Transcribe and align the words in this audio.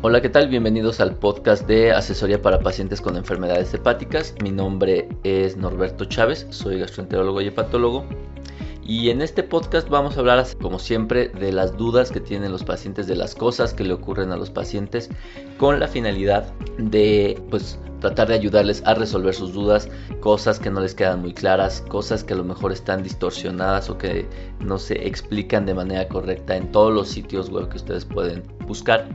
Hola, 0.00 0.20
¿qué 0.22 0.28
tal? 0.28 0.48
Bienvenidos 0.48 1.00
al 1.00 1.14
podcast 1.14 1.66
de 1.68 1.92
asesoría 1.92 2.42
para 2.42 2.60
pacientes 2.60 3.00
con 3.00 3.16
enfermedades 3.16 3.72
hepáticas. 3.74 4.34
Mi 4.42 4.50
nombre 4.50 5.08
es 5.22 5.56
Norberto 5.56 6.06
Chávez, 6.06 6.46
soy 6.50 6.80
gastroenterólogo 6.80 7.40
y 7.40 7.48
hepatólogo. 7.48 8.04
Y 8.88 9.10
en 9.10 9.20
este 9.20 9.42
podcast 9.42 9.90
vamos 9.90 10.16
a 10.16 10.20
hablar, 10.20 10.46
como 10.62 10.78
siempre, 10.78 11.28
de 11.28 11.52
las 11.52 11.76
dudas 11.76 12.10
que 12.10 12.20
tienen 12.20 12.50
los 12.50 12.64
pacientes, 12.64 13.06
de 13.06 13.16
las 13.16 13.34
cosas 13.34 13.74
que 13.74 13.84
le 13.84 13.92
ocurren 13.92 14.32
a 14.32 14.36
los 14.38 14.48
pacientes, 14.48 15.10
con 15.58 15.78
la 15.78 15.88
finalidad 15.88 16.50
de, 16.78 17.38
pues, 17.50 17.78
tratar 18.00 18.28
de 18.28 18.34
ayudarles 18.34 18.82
a 18.86 18.94
resolver 18.94 19.34
sus 19.34 19.52
dudas, 19.52 19.90
cosas 20.20 20.58
que 20.58 20.70
no 20.70 20.80
les 20.80 20.94
quedan 20.94 21.20
muy 21.20 21.34
claras, 21.34 21.82
cosas 21.82 22.24
que 22.24 22.32
a 22.32 22.38
lo 22.38 22.44
mejor 22.44 22.72
están 22.72 23.02
distorsionadas 23.02 23.90
o 23.90 23.98
que 23.98 24.26
no 24.64 24.78
se 24.78 25.06
explican 25.06 25.66
de 25.66 25.74
manera 25.74 26.08
correcta 26.08 26.56
en 26.56 26.72
todos 26.72 26.90
los 26.90 27.10
sitios 27.10 27.50
web 27.50 27.68
que 27.68 27.76
ustedes 27.76 28.06
pueden 28.06 28.42
buscar. 28.66 29.06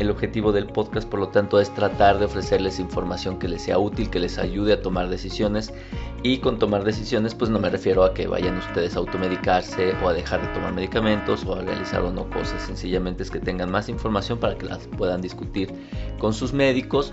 El 0.00 0.08
objetivo 0.08 0.50
del 0.50 0.66
podcast, 0.66 1.06
por 1.06 1.20
lo 1.20 1.28
tanto, 1.28 1.60
es 1.60 1.74
tratar 1.74 2.18
de 2.18 2.24
ofrecerles 2.24 2.80
información 2.80 3.38
que 3.38 3.48
les 3.48 3.60
sea 3.60 3.78
útil, 3.78 4.08
que 4.08 4.18
les 4.18 4.38
ayude 4.38 4.72
a 4.72 4.80
tomar 4.80 5.10
decisiones. 5.10 5.74
Y 6.22 6.38
con 6.38 6.58
tomar 6.58 6.84
decisiones, 6.84 7.34
pues 7.34 7.50
no 7.50 7.58
me 7.58 7.68
refiero 7.68 8.02
a 8.02 8.14
que 8.14 8.26
vayan 8.26 8.56
ustedes 8.56 8.96
a 8.96 9.00
automedicarse 9.00 9.92
o 10.02 10.08
a 10.08 10.14
dejar 10.14 10.40
de 10.40 10.48
tomar 10.54 10.72
medicamentos 10.72 11.44
o 11.44 11.54
a 11.54 11.60
realizar 11.60 12.00
o 12.00 12.10
no 12.10 12.30
cosas. 12.30 12.62
Sencillamente 12.62 13.22
es 13.22 13.30
que 13.30 13.40
tengan 13.40 13.70
más 13.70 13.90
información 13.90 14.38
para 14.38 14.56
que 14.56 14.64
las 14.64 14.86
puedan 14.86 15.20
discutir 15.20 15.70
con 16.18 16.32
sus 16.32 16.54
médicos 16.54 17.12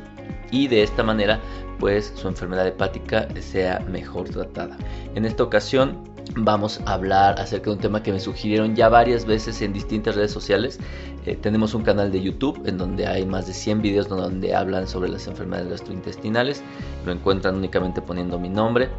y 0.51 0.67
de 0.67 0.83
esta 0.83 1.03
manera, 1.03 1.39
pues 1.79 2.13
su 2.15 2.27
enfermedad 2.27 2.67
hepática 2.67 3.27
sea 3.39 3.79
mejor 3.79 4.29
tratada. 4.29 4.77
En 5.15 5.25
esta 5.25 5.43
ocasión 5.43 6.03
vamos 6.35 6.81
a 6.85 6.93
hablar 6.93 7.39
acerca 7.39 7.69
de 7.69 7.75
un 7.75 7.81
tema 7.81 8.03
que 8.03 8.11
me 8.11 8.19
sugirieron 8.19 8.75
ya 8.75 8.89
varias 8.89 9.25
veces 9.25 9.61
en 9.61 9.73
distintas 9.73 10.15
redes 10.15 10.31
sociales. 10.31 10.79
Eh, 11.25 11.35
tenemos 11.35 11.73
un 11.73 11.83
canal 11.83 12.11
de 12.11 12.21
YouTube 12.21 12.61
en 12.65 12.77
donde 12.77 13.07
hay 13.07 13.25
más 13.25 13.47
de 13.47 13.53
100 13.53 13.81
videos 13.81 14.07
donde 14.07 14.55
hablan 14.55 14.87
sobre 14.87 15.09
las 15.09 15.27
enfermedades 15.27 15.69
gastrointestinales. 15.69 16.63
Lo 17.05 17.11
encuentran 17.11 17.55
únicamente 17.55 18.01
poniendo 18.01 18.39
mi 18.39 18.49
nombre. 18.49 18.89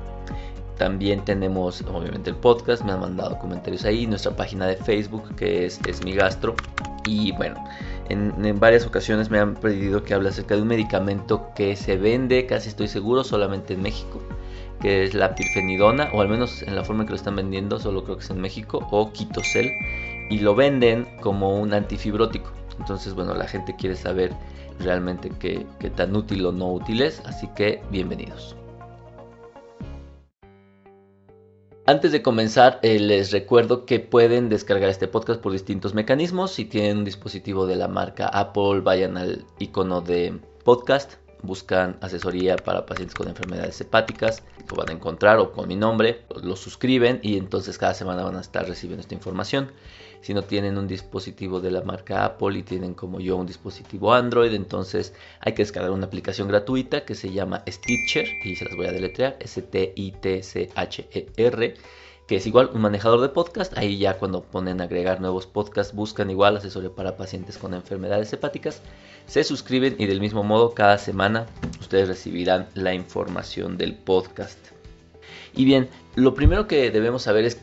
También 0.77 1.25
tenemos 1.25 1.83
obviamente 1.83 2.31
el 2.31 2.37
podcast, 2.37 2.85
me 2.85 2.93
han 2.93 3.01
mandado 3.01 3.37
comentarios 3.39 3.85
ahí, 3.85 4.07
nuestra 4.07 4.37
página 4.37 4.67
de 4.67 4.77
Facebook 4.77 5.35
que 5.35 5.67
es, 5.67 5.81
es 5.87 6.05
mi 6.05 6.13
gastro. 6.13 6.55
Y 7.09 7.33
bueno, 7.33 7.65
en, 8.09 8.45
en, 8.45 8.61
varias 8.61 8.87
ocasiones 8.87 9.31
me 9.31 9.39
han 9.39 9.55
pedido 9.55 10.05
que 10.05 10.13
hable 10.13 10.29
acerca 10.29 10.55
de 10.55 10.63
un 10.63 10.69
medicamento 10.69 11.49
que 11.57 11.75
se 11.75 11.97
vende, 11.97 12.47
casi 12.47 12.69
estoy 12.69 12.89
seguro, 12.89 13.25
solamente 13.25 13.75
en 13.75 13.83
México 13.83 14.21
que 14.81 15.05
es 15.05 15.15
la 15.15 15.35
pirfenidona, 15.35 16.11
o 16.13 16.21
al 16.21 16.29
menos 16.29 16.63
en 16.63 16.77
la 16.77 16.85
forma 16.85 17.05
que 17.05 17.11
lo 17.11 17.17
están 17.17 17.37
vendiendo, 17.37 17.79
solo 17.81 18.05
creo 18.05 18.17
que 18.17 18.25
es 18.25 18.31
en 18.31 18.41
México, 18.41 18.87
o 18.91 19.13
Quitocel, 19.13 19.73
y 20.31 20.39
lo 20.39 20.55
venden 20.55 21.07
como 21.21 21.59
un 21.59 21.73
antifibrótico. 21.75 22.53
Entonces, 22.79 23.15
bueno, 23.15 23.35
la 23.35 23.49
gente 23.49 23.75
quiere 23.77 23.97
saber 23.97 24.33
realmente 24.79 25.33
qué, 25.41 25.67
qué 25.81 25.91
tan 25.91 26.15
útil 26.15 26.47
o 26.47 26.53
no 26.53 26.73
útil 26.73 27.03
es, 27.03 27.21
así 27.27 27.49
que 27.57 27.83
bienvenidos. 27.91 28.55
Antes 31.89 32.13
de 32.13 32.21
comenzar, 32.21 32.81
eh, 32.83 32.99
les 33.01 33.31
recuerdo 33.31 33.87
que 33.87 33.99
pueden 33.99 34.51
descargar 34.51 34.91
este 34.91 35.09
podcast 35.09 35.41
por 35.41 35.53
distintos 35.53 35.95
mecanismos. 35.95 36.51
Si 36.51 36.67
tienen 36.67 36.99
un 36.99 37.05
dispositivo 37.07 37.67
de 37.67 37.77
la 37.77 37.89
marca 37.89 38.27
Apple, 38.27 38.83
vayan 38.83 39.17
al 39.17 39.47
icono 39.59 40.03
de 40.03 40.39
podcast 40.65 41.15
buscan 41.43 41.97
asesoría 42.01 42.57
para 42.57 42.87
pacientes 42.87 43.15
con 43.15 43.29
enfermedades 43.29 43.81
hepáticas, 43.81 44.43
lo 44.69 44.77
van 44.77 44.91
a 44.91 44.93
encontrar 44.93 45.39
o 45.39 45.53
con 45.53 45.69
mi 45.69 45.77
nombre, 45.77 46.25
lo 46.43 46.57
suscriben 46.57 47.21
y 47.23 47.37
entonces 47.37 47.79
cada 47.79 47.95
semana 47.95 48.25
van 48.25 48.37
a 48.37 48.41
estar 48.41 48.67
recibiendo 48.67 49.01
esta 49.01 49.15
información. 49.15 49.71
Si 50.21 50.35
no 50.35 50.43
tienen 50.43 50.77
un 50.79 50.89
dispositivo 50.89 51.61
de 51.61 51.71
la 51.71 51.83
marca 51.83 52.25
Apple 52.25 52.59
y 52.59 52.63
tienen 52.63 52.95
como 52.95 53.21
yo 53.21 53.37
un 53.37 53.47
dispositivo 53.47 54.13
Android, 54.13 54.53
entonces 54.55 55.15
hay 55.41 55.55
que 55.55 55.63
descargar 55.63 55.93
una 55.93 56.07
aplicación 56.07 56.49
gratuita 56.49 57.05
que 57.05 57.15
se 57.15 57.31
llama 57.31 57.63
Stitcher 57.69 58.27
y 58.45 58.57
se 58.57 58.65
las 58.65 58.77
voy 58.77 58.87
a 58.87 58.93
deletrear, 58.93 59.37
S-T-I-T-C-H-E-R 59.41 60.55
que 62.29 62.37
es 62.37 62.47
igual 62.47 62.71
un 62.75 62.83
manejador 62.83 63.23
de 63.23 63.31
podcast. 63.31 63.77
Ahí 63.79 63.97
ya 63.97 64.19
cuando 64.19 64.43
ponen 64.43 64.83
agregar 64.83 65.19
nuevos 65.19 65.47
podcasts 65.47 65.95
buscan 65.95 66.31
igual 66.31 66.59
asesoría 66.59 66.91
para 66.91 67.17
pacientes 67.17 67.57
con 67.57 67.73
enfermedades 67.73 68.31
hepáticas. 68.35 68.83
Se 69.27 69.43
suscriben 69.45 69.97
y 69.99 70.05
del 70.05 70.21
mismo 70.21 70.45
modo 70.45 70.75
cada 70.75 70.99
semana 70.99 71.47
ustedes 71.81 72.07
recibirán 72.07 72.69
la 72.75 72.93
información 72.93 73.79
del 73.79 73.95
podcast. 73.95 74.59
Y 75.55 75.65
bien, 75.65 75.89
lo 76.17 76.35
primero 76.35 76.69
que 76.69 76.91
debemos 76.91 77.23
saber 77.23 77.47
es 77.47 77.63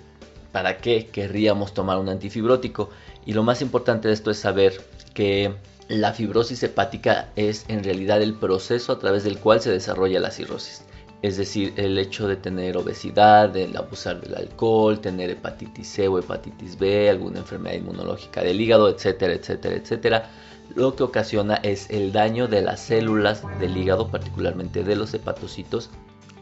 para 0.55 0.77
qué 0.77 1.07
querríamos 1.07 1.73
tomar 1.73 1.97
un 1.97 2.07
antifibrótico. 2.07 2.89
Y 3.25 3.33
lo 3.33 3.43
más 3.43 3.61
importante 3.61 4.07
de 4.07 4.13
esto 4.13 4.31
es 4.31 4.39
saber 4.39 4.81
que 5.13 5.53
la 5.89 6.13
fibrosis 6.13 6.63
hepática 6.63 7.27
es 7.35 7.65
en 7.67 7.83
realidad 7.83 8.21
el 8.21 8.35
proceso 8.35 8.93
a 8.93 8.99
través 8.99 9.25
del 9.25 9.37
cual 9.37 9.59
se 9.59 9.69
desarrolla 9.69 10.21
la 10.21 10.31
cirrosis 10.31 10.85
es 11.21 11.37
decir, 11.37 11.73
el 11.75 11.97
hecho 11.97 12.27
de 12.27 12.35
tener 12.35 12.77
obesidad, 12.77 13.55
el 13.57 13.75
abusar 13.75 14.21
del 14.21 14.35
alcohol, 14.35 15.01
tener 15.01 15.31
hepatitis 15.31 15.87
C 15.87 16.07
o 16.07 16.19
hepatitis 16.19 16.77
B, 16.77 17.09
alguna 17.09 17.39
enfermedad 17.39 17.77
inmunológica 17.77 18.41
del 18.41 18.61
hígado, 18.61 18.87
etcétera, 18.89 19.33
etcétera, 19.33 19.75
etcétera, 19.75 20.29
lo 20.75 20.95
que 20.95 21.01
ocasiona 21.01 21.55
es 21.55 21.89
el 21.89 22.13
daño 22.13 22.47
de 22.47 22.61
las 22.61 22.79
células 22.79 23.41
del 23.59 23.75
hígado, 23.75 24.09
particularmente 24.09 24.83
de 24.83 24.95
los 24.95 25.13
hepatocitos, 25.15 25.89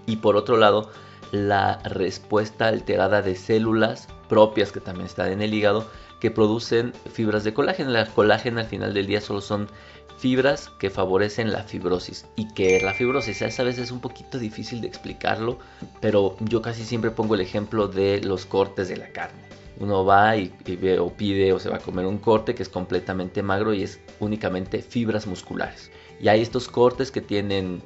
y 0.05 0.17
por 0.17 0.35
otro 0.35 0.57
lado, 0.57 0.91
la 1.33 1.79
respuesta 1.79 2.67
alterada 2.67 3.23
de 3.23 3.35
células 3.35 4.07
propias 4.29 4.71
que 4.71 4.79
también 4.79 5.07
están 5.07 5.31
en 5.31 5.41
el 5.41 5.51
hígado 5.51 5.89
que 6.19 6.29
producen 6.29 6.93
fibras 7.11 7.43
de 7.43 7.55
colágeno. 7.55 7.89
La 7.89 8.05
colágeno 8.05 8.59
al 8.59 8.67
final 8.67 8.93
del 8.93 9.07
día 9.07 9.19
solo 9.19 9.41
son 9.41 9.67
fibras 10.19 10.69
que 10.77 10.91
favorecen 10.91 11.51
la 11.51 11.63
fibrosis. 11.63 12.27
¿Y 12.35 12.53
que 12.53 12.79
la 12.81 12.93
fibrosis? 12.93 13.41
A 13.41 13.63
veces 13.63 13.79
es 13.79 13.91
un 13.91 13.99
poquito 13.99 14.37
difícil 14.37 14.79
de 14.79 14.87
explicarlo, 14.87 15.57
pero 16.01 16.37
yo 16.39 16.61
casi 16.61 16.85
siempre 16.85 17.09
pongo 17.09 17.33
el 17.33 17.41
ejemplo 17.41 17.87
de 17.87 18.21
los 18.21 18.45
cortes 18.45 18.87
de 18.87 18.97
la 18.97 19.11
carne. 19.11 19.41
Uno 19.79 20.05
va 20.05 20.37
y, 20.37 20.53
ve 20.67 20.99
o 20.99 21.11
pide 21.11 21.51
o 21.51 21.59
se 21.59 21.69
va 21.69 21.77
a 21.77 21.79
comer 21.79 22.05
un 22.05 22.19
corte 22.19 22.53
que 22.53 22.61
es 22.61 22.69
completamente 22.69 23.41
magro 23.41 23.73
y 23.73 23.81
es 23.81 23.99
únicamente 24.19 24.83
fibras 24.83 25.25
musculares. 25.25 25.91
Y 26.21 26.27
hay 26.27 26.41
estos 26.41 26.67
cortes 26.67 27.09
que 27.09 27.21
tienen 27.21 27.81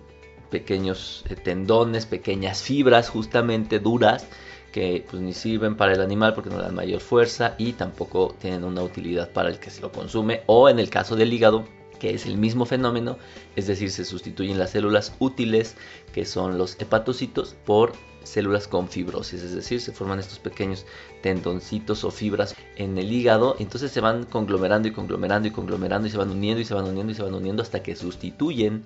pequeños 0.50 1.24
eh, 1.30 1.36
tendones, 1.36 2.06
pequeñas 2.06 2.62
fibras 2.62 3.10
justamente 3.10 3.80
duras 3.80 4.28
que 4.72 5.06
pues 5.10 5.22
ni 5.22 5.34
sirven 5.34 5.76
para 5.76 5.94
el 5.94 6.02
animal 6.02 6.34
porque 6.34 6.50
no 6.50 6.58
dan 6.58 6.76
mayor 6.76 7.00
fuerza 7.00 7.56
y 7.58 7.74
tampoco 7.74 8.36
tienen 8.40 8.64
una 8.64 8.84
utilidad 8.84 9.32
para 9.32 9.50
el 9.50 9.60
que 9.60 9.70
se 9.70 9.82
lo 9.82 9.92
consume. 9.92 10.42
O 10.46 10.70
en 10.70 10.80
el 10.80 10.90
caso 10.90 11.16
del 11.16 11.34
hígado 11.34 11.66
que 12.00 12.14
es 12.14 12.26
el 12.26 12.38
mismo 12.38 12.66
fenómeno, 12.66 13.18
es 13.56 13.68
decir, 13.68 13.92
se 13.92 14.06
sustituyen 14.06 14.60
las 14.60 14.72
células 14.72 15.14
útiles, 15.20 15.76
que 16.14 16.26
son 16.26 16.58
los 16.58 16.80
hepatocitos, 16.80 17.56
por 17.66 17.94
células 18.28 18.68
con 18.68 18.90
fibrosis, 18.90 19.42
es 19.42 19.56
decir, 19.56 19.80
se 19.80 19.94
forman 19.94 20.20
estos 20.20 20.40
pequeños 20.40 20.86
tendoncitos 21.22 22.04
o 22.04 22.12
fibras 22.12 22.56
en 22.76 22.98
el 22.98 23.12
hígado, 23.12 23.56
entonces 23.60 23.92
se 23.92 24.02
van 24.02 24.26
conglomerando 24.26 24.88
y 24.88 24.92
conglomerando 24.92 25.48
y 25.48 25.52
conglomerando 25.52 26.08
y 26.08 26.12
se 26.12 26.18
van 26.18 26.30
uniendo 26.30 26.62
y 26.62 26.66
se 26.66 26.74
van 26.74 26.86
uniendo 26.86 27.12
y 27.12 27.16
se 27.16 27.24
van 27.24 27.34
uniendo 27.34 27.64
hasta 27.64 27.82
que 27.82 27.96
sustituyen 27.96 28.84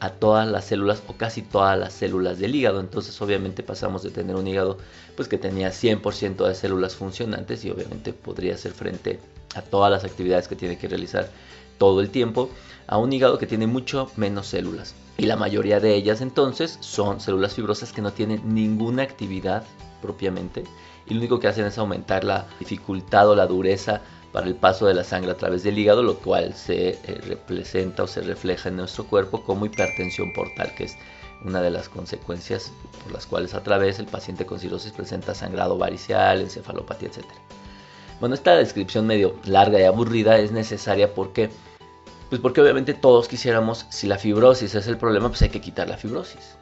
a 0.00 0.10
todas 0.10 0.46
las 0.46 0.66
células 0.66 1.02
o 1.08 1.14
casi 1.14 1.42
todas 1.42 1.78
las 1.78 1.92
células 1.94 2.38
del 2.38 2.54
hígado, 2.54 2.80
entonces 2.80 3.20
obviamente 3.22 3.62
pasamos 3.62 4.02
de 4.02 4.10
tener 4.10 4.36
un 4.36 4.46
hígado 4.46 4.78
pues 5.16 5.26
que 5.26 5.38
tenía 5.38 5.70
100% 5.70 6.46
de 6.46 6.54
células 6.54 6.94
funcionantes 6.94 7.64
y 7.64 7.70
obviamente 7.70 8.12
podría 8.12 8.54
hacer 8.54 8.72
frente 8.72 9.18
a 9.54 9.62
todas 9.62 9.90
las 9.90 10.04
actividades 10.04 10.48
que 10.48 10.56
tiene 10.56 10.78
que 10.78 10.88
realizar 10.88 11.30
todo 11.78 12.00
el 12.00 12.10
tiempo 12.10 12.50
a 12.86 12.98
un 12.98 13.12
hígado 13.12 13.38
que 13.38 13.46
tiene 13.46 13.66
mucho 13.66 14.10
menos 14.16 14.48
células. 14.48 14.94
Y 15.18 15.26
la 15.26 15.36
mayoría 15.36 15.80
de 15.80 15.94
ellas 15.94 16.20
entonces 16.20 16.78
son 16.80 17.20
células 17.20 17.54
fibrosas 17.54 17.92
que 17.92 18.02
no 18.02 18.12
tienen 18.12 18.54
ninguna 18.54 19.02
actividad 19.02 19.64
propiamente 20.00 20.64
y 21.06 21.14
lo 21.14 21.20
único 21.20 21.40
que 21.40 21.48
hacen 21.48 21.66
es 21.66 21.78
aumentar 21.78 22.24
la 22.24 22.46
dificultad 22.58 23.28
o 23.28 23.36
la 23.36 23.46
dureza 23.46 24.00
para 24.32 24.46
el 24.46 24.54
paso 24.54 24.86
de 24.86 24.94
la 24.94 25.04
sangre 25.04 25.32
a 25.32 25.36
través 25.36 25.62
del 25.62 25.78
hígado, 25.78 26.02
lo 26.02 26.18
cual 26.18 26.54
se 26.54 26.90
eh, 26.90 27.20
representa 27.26 28.04
o 28.04 28.06
se 28.06 28.22
refleja 28.22 28.68
en 28.68 28.76
nuestro 28.76 29.04
cuerpo 29.04 29.42
como 29.44 29.66
hipertensión 29.66 30.32
portal, 30.32 30.74
que 30.74 30.84
es 30.84 30.96
una 31.44 31.60
de 31.60 31.70
las 31.70 31.88
consecuencias 31.88 32.72
por 33.02 33.12
las 33.12 33.26
cuales 33.26 33.52
a 33.54 33.62
través 33.62 33.98
el 33.98 34.06
paciente 34.06 34.46
con 34.46 34.58
cirrosis 34.58 34.92
presenta 34.92 35.34
sangrado 35.34 35.76
varicial, 35.76 36.40
encefalopatía, 36.40 37.08
etc. 37.08 37.24
Bueno, 38.22 38.36
esta 38.36 38.54
descripción 38.54 39.04
medio 39.08 39.34
larga 39.46 39.80
y 39.80 39.82
aburrida 39.82 40.38
es 40.38 40.52
necesaria 40.52 41.12
porque 41.12 41.50
pues 42.30 42.40
porque 42.40 42.60
obviamente 42.60 42.94
todos 42.94 43.26
quisiéramos, 43.26 43.84
si 43.88 44.06
la 44.06 44.16
fibrosis 44.16 44.76
es 44.76 44.86
el 44.86 44.96
problema, 44.96 45.28
pues 45.28 45.42
hay 45.42 45.48
que 45.48 45.60
quitar 45.60 45.88
la 45.88 45.96
fibrosis. 45.96 46.56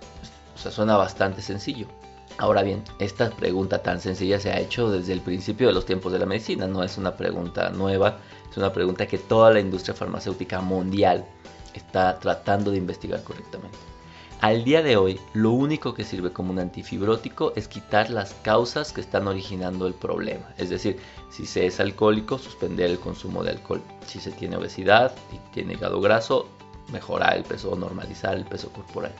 O 0.54 0.58
sea, 0.58 0.72
suena 0.72 0.96
bastante 0.96 1.42
sencillo. 1.42 1.86
Ahora 2.38 2.62
bien, 2.62 2.82
esta 2.98 3.28
pregunta 3.28 3.82
tan 3.82 4.00
sencilla 4.00 4.40
se 4.40 4.50
ha 4.50 4.58
hecho 4.58 4.90
desde 4.90 5.12
el 5.12 5.20
principio 5.20 5.66
de 5.66 5.74
los 5.74 5.84
tiempos 5.84 6.14
de 6.14 6.20
la 6.20 6.24
medicina, 6.24 6.66
no 6.66 6.82
es 6.82 6.96
una 6.96 7.14
pregunta 7.14 7.68
nueva, 7.68 8.16
es 8.50 8.56
una 8.56 8.72
pregunta 8.72 9.06
que 9.06 9.18
toda 9.18 9.52
la 9.52 9.60
industria 9.60 9.94
farmacéutica 9.94 10.62
mundial 10.62 11.26
está 11.74 12.18
tratando 12.18 12.70
de 12.70 12.78
investigar 12.78 13.22
correctamente. 13.22 13.89
Al 14.40 14.64
día 14.64 14.82
de 14.82 14.96
hoy, 14.96 15.20
lo 15.34 15.50
único 15.50 15.92
que 15.92 16.02
sirve 16.02 16.32
como 16.32 16.50
un 16.50 16.58
antifibrótico 16.58 17.52
es 17.56 17.68
quitar 17.68 18.08
las 18.08 18.32
causas 18.32 18.90
que 18.90 19.02
están 19.02 19.28
originando 19.28 19.86
el 19.86 19.92
problema. 19.92 20.46
Es 20.56 20.70
decir, 20.70 20.98
si 21.30 21.44
se 21.44 21.66
es 21.66 21.78
alcohólico, 21.78 22.38
suspender 22.38 22.88
el 22.90 22.98
consumo 22.98 23.44
de 23.44 23.50
alcohol. 23.50 23.82
Si 24.06 24.18
se 24.18 24.30
tiene 24.30 24.56
obesidad 24.56 25.12
y 25.30 25.36
tiene 25.52 25.74
hígado 25.74 26.00
graso, 26.00 26.48
mejorar 26.90 27.36
el 27.36 27.44
peso 27.44 27.72
o 27.72 27.76
normalizar 27.76 28.34
el 28.34 28.46
peso 28.46 28.72
corporal. 28.72 29.12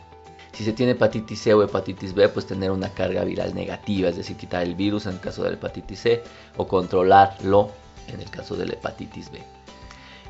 Si 0.52 0.64
se 0.64 0.72
tiene 0.72 0.92
hepatitis 0.92 1.38
C 1.38 1.52
o 1.52 1.62
hepatitis 1.62 2.14
B, 2.14 2.30
pues 2.30 2.46
tener 2.46 2.70
una 2.70 2.88
carga 2.88 3.22
viral 3.22 3.54
negativa, 3.54 4.08
es 4.08 4.16
decir, 4.16 4.38
quitar 4.38 4.62
el 4.62 4.74
virus 4.74 5.04
en 5.04 5.12
el 5.12 5.20
caso 5.20 5.42
de 5.42 5.50
la 5.50 5.56
hepatitis 5.56 6.00
C 6.00 6.22
o 6.56 6.66
controlarlo 6.66 7.72
en 8.08 8.22
el 8.22 8.30
caso 8.30 8.56
de 8.56 8.64
la 8.64 8.72
hepatitis 8.72 9.30
B. 9.30 9.42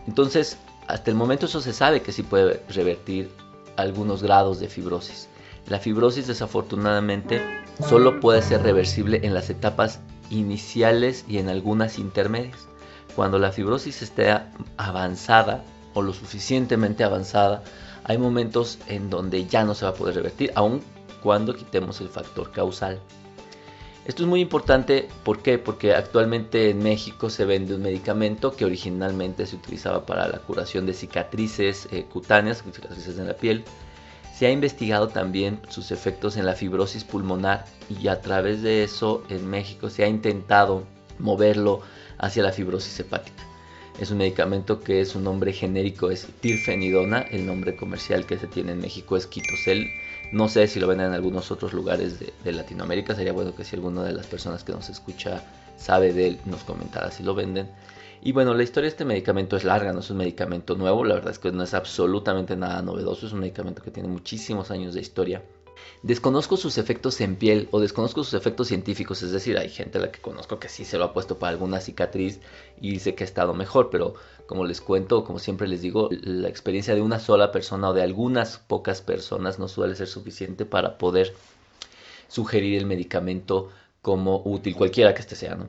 Entonces, 0.08 0.58
hasta 0.88 1.12
el 1.12 1.16
momento 1.16 1.46
eso 1.46 1.60
se 1.60 1.72
sabe 1.72 2.02
que 2.02 2.10
sí 2.10 2.24
puede 2.24 2.60
revertir 2.70 3.30
algunos 3.80 4.22
grados 4.22 4.60
de 4.60 4.68
fibrosis. 4.68 5.28
La 5.68 5.78
fibrosis 5.78 6.26
desafortunadamente 6.26 7.42
solo 7.88 8.20
puede 8.20 8.42
ser 8.42 8.62
reversible 8.62 9.20
en 9.22 9.34
las 9.34 9.50
etapas 9.50 10.00
iniciales 10.30 11.24
y 11.28 11.38
en 11.38 11.48
algunas 11.48 11.98
intermedias. 11.98 12.68
Cuando 13.14 13.38
la 13.38 13.52
fibrosis 13.52 14.02
esté 14.02 14.36
avanzada 14.76 15.64
o 15.94 16.02
lo 16.02 16.12
suficientemente 16.12 17.04
avanzada, 17.04 17.62
hay 18.04 18.18
momentos 18.18 18.78
en 18.86 19.10
donde 19.10 19.46
ya 19.46 19.64
no 19.64 19.74
se 19.74 19.84
va 19.84 19.90
a 19.90 19.94
poder 19.94 20.14
revertir, 20.14 20.52
aun 20.54 20.82
cuando 21.22 21.54
quitemos 21.54 22.00
el 22.00 22.08
factor 22.08 22.50
causal. 22.50 23.00
Esto 24.06 24.22
es 24.22 24.28
muy 24.28 24.40
importante, 24.40 25.08
¿por 25.24 25.42
qué? 25.42 25.58
Porque 25.58 25.94
actualmente 25.94 26.70
en 26.70 26.82
México 26.82 27.28
se 27.28 27.44
vende 27.44 27.74
un 27.74 27.82
medicamento 27.82 28.56
que 28.56 28.64
originalmente 28.64 29.46
se 29.46 29.56
utilizaba 29.56 30.06
para 30.06 30.26
la 30.26 30.38
curación 30.38 30.86
de 30.86 30.94
cicatrices 30.94 31.86
eh, 31.92 32.04
cutáneas, 32.10 32.64
cicatrices 32.72 33.18
en 33.18 33.28
la 33.28 33.34
piel. 33.34 33.62
Se 34.34 34.46
ha 34.46 34.50
investigado 34.50 35.08
también 35.08 35.60
sus 35.68 35.90
efectos 35.90 36.38
en 36.38 36.46
la 36.46 36.54
fibrosis 36.54 37.04
pulmonar 37.04 37.66
y 37.90 38.08
a 38.08 38.22
través 38.22 38.62
de 38.62 38.84
eso 38.84 39.22
en 39.28 39.46
México 39.46 39.90
se 39.90 40.02
ha 40.02 40.08
intentado 40.08 40.84
moverlo 41.18 41.82
hacia 42.16 42.42
la 42.42 42.52
fibrosis 42.52 42.98
hepática. 43.00 43.49
Es 44.00 44.10
un 44.10 44.18
medicamento 44.18 44.80
que 44.80 45.04
su 45.04 45.20
nombre 45.20 45.52
genérico 45.52 46.10
es 46.10 46.26
tirfenidona, 46.40 47.20
el 47.30 47.46
nombre 47.46 47.76
comercial 47.76 48.26
que 48.26 48.38
se 48.38 48.46
tiene 48.46 48.72
en 48.72 48.80
México 48.80 49.16
es 49.16 49.26
Quitosel 49.26 49.90
no 50.32 50.48
sé 50.48 50.68
si 50.68 50.78
lo 50.78 50.86
venden 50.86 51.08
en 51.08 51.14
algunos 51.14 51.50
otros 51.50 51.72
lugares 51.72 52.20
de, 52.20 52.52
Latinoamérica. 52.52 53.14
Sería 53.14 53.32
bueno 53.32 53.54
que 53.54 53.64
si 53.64 53.74
alguna 53.74 54.04
de 54.04 54.12
las 54.12 54.26
personas 54.26 54.62
que 54.62 54.72
nos 54.72 54.88
escucha 54.88 55.42
sabe 55.76 56.12
de 56.12 56.28
él, 56.28 56.38
nos 56.44 56.62
comentara 56.62 57.10
si 57.10 57.24
lo 57.24 57.34
venden. 57.34 57.68
Y 58.22 58.32
bueno, 58.32 58.54
la 58.54 58.62
historia 58.62 58.84
de 58.84 58.90
este 58.90 59.04
medicamento 59.04 59.56
es 59.56 59.64
larga, 59.64 59.92
no 59.92 60.00
es 60.00 60.10
un 60.10 60.18
medicamento 60.18 60.76
nuevo, 60.76 61.04
la 61.04 61.14
verdad 61.14 61.32
es 61.32 61.38
que 61.38 61.50
no 61.50 61.62
es 61.62 61.74
absolutamente 61.74 62.54
nada 62.54 62.82
novedoso, 62.82 63.26
es 63.26 63.32
un 63.32 63.40
medicamento 63.40 63.82
que 63.82 63.90
tiene 63.90 64.08
muchísimos 64.08 64.70
años 64.70 64.94
de 64.94 65.00
historia. 65.00 65.42
Desconozco 66.02 66.56
sus 66.56 66.78
efectos 66.78 67.20
en 67.20 67.36
piel 67.36 67.68
o 67.72 67.80
desconozco 67.80 68.24
sus 68.24 68.34
efectos 68.34 68.68
científicos, 68.68 69.22
es 69.22 69.32
decir, 69.32 69.58
hay 69.58 69.68
gente 69.68 69.98
a 69.98 70.00
la 70.00 70.10
que 70.10 70.20
conozco 70.20 70.58
que 70.58 70.68
sí 70.68 70.84
se 70.84 70.96
lo 70.96 71.04
ha 71.04 71.12
puesto 71.12 71.38
para 71.38 71.50
alguna 71.50 71.80
cicatriz 71.80 72.40
y 72.80 72.92
dice 72.92 73.14
que 73.14 73.24
ha 73.24 73.26
estado 73.26 73.52
mejor, 73.52 73.90
pero 73.90 74.14
como 74.46 74.64
les 74.64 74.80
cuento, 74.80 75.24
como 75.24 75.38
siempre 75.38 75.68
les 75.68 75.82
digo, 75.82 76.08
la 76.10 76.48
experiencia 76.48 76.94
de 76.94 77.02
una 77.02 77.20
sola 77.20 77.52
persona 77.52 77.90
o 77.90 77.92
de 77.92 78.02
algunas 78.02 78.58
pocas 78.58 79.02
personas 79.02 79.58
no 79.58 79.68
suele 79.68 79.94
ser 79.94 80.08
suficiente 80.08 80.64
para 80.64 80.96
poder 80.96 81.34
sugerir 82.28 82.78
el 82.78 82.86
medicamento 82.86 83.70
como 84.00 84.40
útil, 84.44 84.74
cualquiera 84.74 85.12
que 85.14 85.20
este 85.20 85.36
sea, 85.36 85.54
¿no? 85.54 85.68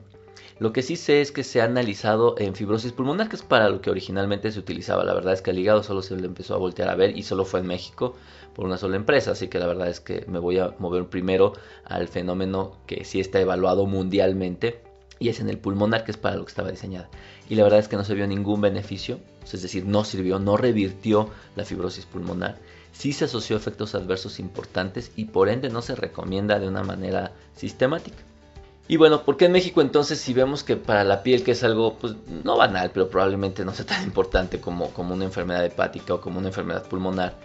Lo 0.62 0.72
que 0.72 0.82
sí 0.82 0.94
sé 0.94 1.20
es 1.20 1.32
que 1.32 1.42
se 1.42 1.60
ha 1.60 1.64
analizado 1.64 2.36
en 2.38 2.54
fibrosis 2.54 2.92
pulmonar, 2.92 3.28
que 3.28 3.34
es 3.34 3.42
para 3.42 3.68
lo 3.68 3.80
que 3.80 3.90
originalmente 3.90 4.52
se 4.52 4.60
utilizaba. 4.60 5.02
La 5.02 5.12
verdad 5.12 5.32
es 5.32 5.42
que 5.42 5.50
el 5.50 5.58
hígado 5.58 5.82
solo 5.82 6.02
se 6.02 6.14
le 6.14 6.24
empezó 6.24 6.54
a 6.54 6.58
voltear 6.58 6.88
a 6.88 6.94
ver 6.94 7.18
y 7.18 7.24
solo 7.24 7.44
fue 7.44 7.58
en 7.58 7.66
México 7.66 8.14
por 8.54 8.66
una 8.66 8.78
sola 8.78 8.94
empresa. 8.94 9.32
Así 9.32 9.48
que 9.48 9.58
la 9.58 9.66
verdad 9.66 9.88
es 9.88 9.98
que 9.98 10.24
me 10.28 10.38
voy 10.38 10.60
a 10.60 10.76
mover 10.78 11.06
primero 11.08 11.54
al 11.84 12.06
fenómeno 12.06 12.76
que 12.86 13.04
sí 13.04 13.18
está 13.18 13.40
evaluado 13.40 13.86
mundialmente 13.86 14.80
y 15.18 15.30
es 15.30 15.40
en 15.40 15.48
el 15.48 15.58
pulmonar, 15.58 16.04
que 16.04 16.12
es 16.12 16.16
para 16.16 16.36
lo 16.36 16.44
que 16.44 16.50
estaba 16.50 16.70
diseñada. 16.70 17.08
Y 17.48 17.56
la 17.56 17.64
verdad 17.64 17.80
es 17.80 17.88
que 17.88 17.96
no 17.96 18.04
se 18.04 18.14
vio 18.14 18.28
ningún 18.28 18.60
beneficio, 18.60 19.18
es 19.42 19.62
decir, 19.62 19.84
no 19.84 20.04
sirvió, 20.04 20.38
no 20.38 20.56
revirtió 20.56 21.28
la 21.56 21.64
fibrosis 21.64 22.06
pulmonar. 22.06 22.60
Sí 22.92 23.12
se 23.12 23.24
asoció 23.24 23.56
efectos 23.56 23.96
adversos 23.96 24.38
importantes 24.38 25.10
y 25.16 25.24
por 25.24 25.48
ende 25.48 25.70
no 25.70 25.82
se 25.82 25.96
recomienda 25.96 26.60
de 26.60 26.68
una 26.68 26.84
manera 26.84 27.32
sistemática. 27.56 28.22
Y 28.88 28.96
bueno, 28.96 29.22
¿por 29.22 29.36
qué 29.36 29.46
en 29.46 29.52
México 29.52 29.80
entonces 29.80 30.20
si 30.20 30.34
vemos 30.34 30.64
que 30.64 30.76
para 30.76 31.04
la 31.04 31.22
piel, 31.22 31.44
que 31.44 31.52
es 31.52 31.62
algo 31.62 31.96
pues 31.98 32.14
no 32.44 32.56
banal, 32.56 32.90
pero 32.92 33.08
probablemente 33.08 33.64
no 33.64 33.72
sea 33.72 33.86
tan 33.86 34.02
importante 34.04 34.60
como, 34.60 34.90
como 34.90 35.14
una 35.14 35.24
enfermedad 35.24 35.64
hepática 35.64 36.14
o 36.14 36.20
como 36.20 36.38
una 36.38 36.48
enfermedad 36.48 36.86
pulmonar, 36.86 37.38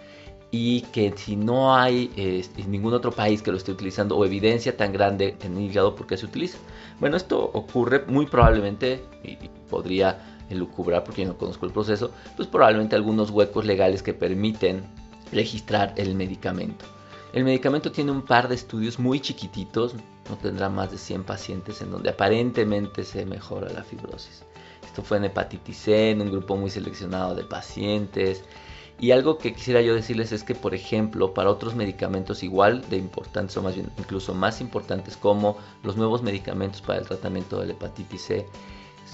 y 0.50 0.82
que 0.92 1.12
si 1.16 1.36
no 1.36 1.76
hay 1.76 2.10
este, 2.16 2.64
ningún 2.64 2.94
otro 2.94 3.12
país 3.12 3.42
que 3.42 3.50
lo 3.50 3.56
esté 3.56 3.70
utilizando 3.70 4.16
o 4.16 4.24
evidencia 4.24 4.76
tan 4.76 4.92
grande 4.92 5.36
en 5.42 5.56
el 5.56 5.64
hígado, 5.64 5.94
¿por 5.94 6.06
qué 6.06 6.16
se 6.16 6.26
utiliza? 6.26 6.58
Bueno, 7.00 7.16
esto 7.16 7.38
ocurre 7.38 8.04
muy 8.06 8.26
probablemente, 8.26 9.04
y 9.22 9.36
podría 9.70 10.18
elucubrar 10.50 11.04
porque 11.04 11.22
yo 11.22 11.28
no 11.28 11.38
conozco 11.38 11.66
el 11.66 11.72
proceso, 11.72 12.10
pues 12.36 12.48
probablemente 12.48 12.96
algunos 12.96 13.30
huecos 13.30 13.64
legales 13.64 14.02
que 14.02 14.14
permiten 14.14 14.84
registrar 15.32 15.94
el 15.96 16.14
medicamento. 16.14 16.84
El 17.32 17.44
medicamento 17.44 17.92
tiene 17.92 18.10
un 18.10 18.22
par 18.22 18.48
de 18.48 18.54
estudios 18.54 18.98
muy 18.98 19.20
chiquititos, 19.20 19.94
no 20.28 20.36
tendrá 20.36 20.68
más 20.68 20.90
de 20.90 20.98
100 20.98 21.24
pacientes 21.24 21.80
en 21.82 21.90
donde 21.90 22.10
aparentemente 22.10 23.04
se 23.04 23.24
mejora 23.26 23.72
la 23.72 23.82
fibrosis. 23.82 24.44
Esto 24.84 25.02
fue 25.02 25.18
en 25.18 25.24
hepatitis 25.24 25.76
C, 25.76 26.10
en 26.10 26.22
un 26.22 26.30
grupo 26.30 26.56
muy 26.56 26.70
seleccionado 26.70 27.34
de 27.34 27.44
pacientes. 27.44 28.44
Y 29.00 29.12
algo 29.12 29.38
que 29.38 29.54
quisiera 29.54 29.80
yo 29.80 29.94
decirles 29.94 30.32
es 30.32 30.42
que, 30.42 30.54
por 30.54 30.74
ejemplo, 30.74 31.32
para 31.32 31.50
otros 31.50 31.76
medicamentos 31.76 32.42
igual 32.42 32.82
de 32.90 32.96
importantes 32.96 33.56
o 33.56 33.62
más 33.62 33.74
bien 33.74 33.90
incluso 33.96 34.34
más 34.34 34.60
importantes 34.60 35.16
como 35.16 35.56
los 35.84 35.96
nuevos 35.96 36.22
medicamentos 36.22 36.82
para 36.82 36.98
el 36.98 37.06
tratamiento 37.06 37.60
de 37.60 37.66
la 37.66 37.72
hepatitis 37.74 38.22
C, 38.22 38.46